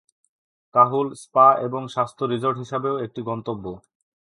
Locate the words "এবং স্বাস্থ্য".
1.67-2.23